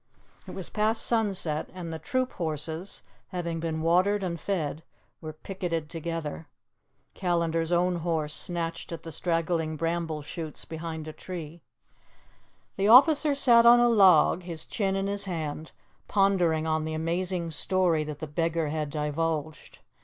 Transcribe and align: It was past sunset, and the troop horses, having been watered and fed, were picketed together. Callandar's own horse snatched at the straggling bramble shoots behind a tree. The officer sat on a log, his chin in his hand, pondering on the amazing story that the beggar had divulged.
It 0.47 0.55
was 0.55 0.67
past 0.71 1.05
sunset, 1.05 1.69
and 1.75 1.93
the 1.93 1.99
troop 1.99 2.31
horses, 2.31 3.03
having 3.27 3.59
been 3.59 3.83
watered 3.83 4.23
and 4.23 4.39
fed, 4.39 4.81
were 5.21 5.31
picketed 5.31 5.91
together. 5.91 6.47
Callandar's 7.13 7.71
own 7.71 7.97
horse 7.97 8.33
snatched 8.33 8.91
at 8.91 9.03
the 9.03 9.11
straggling 9.11 9.75
bramble 9.77 10.23
shoots 10.23 10.65
behind 10.65 11.07
a 11.07 11.13
tree. 11.13 11.61
The 12.77 12.87
officer 12.87 13.35
sat 13.35 13.67
on 13.67 13.79
a 13.79 13.89
log, 13.89 14.41
his 14.41 14.65
chin 14.65 14.95
in 14.95 15.05
his 15.05 15.25
hand, 15.25 15.71
pondering 16.07 16.65
on 16.65 16.83
the 16.83 16.95
amazing 16.95 17.51
story 17.51 18.03
that 18.03 18.17
the 18.17 18.25
beggar 18.25 18.69
had 18.69 18.89
divulged. 18.89 19.77